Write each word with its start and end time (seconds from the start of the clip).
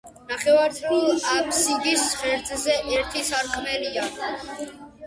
ნახევარწრიულ 0.29 1.27
აფსიდის 1.33 2.07
ღერძზე 2.23 2.79
ერთი 2.97 3.25
სარკმელია. 3.31 4.13